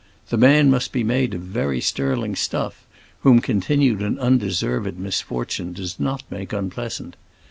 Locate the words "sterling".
1.79-2.35